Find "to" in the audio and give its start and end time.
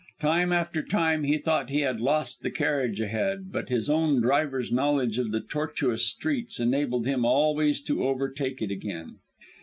7.81-8.03